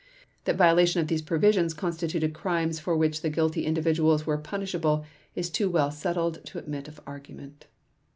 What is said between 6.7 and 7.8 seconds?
of argument.